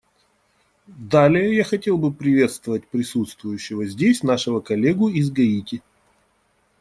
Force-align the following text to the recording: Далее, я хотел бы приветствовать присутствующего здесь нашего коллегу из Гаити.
Далее, 0.87 1.55
я 1.55 1.63
хотел 1.63 1.95
бы 1.99 2.11
приветствовать 2.11 2.87
присутствующего 2.87 3.85
здесь 3.85 4.23
нашего 4.23 4.59
коллегу 4.59 5.09
из 5.09 5.29
Гаити. 5.29 5.83